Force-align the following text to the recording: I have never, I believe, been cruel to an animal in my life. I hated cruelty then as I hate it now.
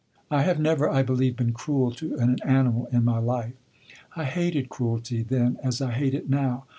I 0.31 0.41
have 0.41 0.59
never, 0.59 0.89
I 0.89 1.03
believe, 1.03 1.35
been 1.35 1.53
cruel 1.53 1.91
to 1.91 2.15
an 2.15 2.39
animal 2.43 2.87
in 2.91 3.05
my 3.05 3.19
life. 3.19 3.53
I 4.15 4.23
hated 4.25 4.67
cruelty 4.67 5.21
then 5.21 5.59
as 5.61 5.79
I 5.79 5.91
hate 5.91 6.15
it 6.15 6.27
now. 6.27 6.65